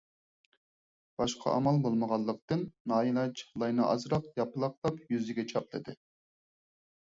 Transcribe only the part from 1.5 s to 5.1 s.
ئامال بولمىغانلىقتىن، نائىلاج لاينى ئازراق ياپىلاقلاپ